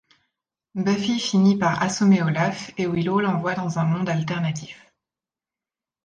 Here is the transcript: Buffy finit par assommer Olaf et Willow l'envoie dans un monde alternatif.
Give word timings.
Buffy 0.73 1.19
finit 1.19 1.57
par 1.59 1.83
assommer 1.83 2.23
Olaf 2.23 2.71
et 2.79 2.87
Willow 2.87 3.19
l'envoie 3.19 3.53
dans 3.53 3.77
un 3.77 3.83
monde 3.85 4.09
alternatif. 4.09 4.91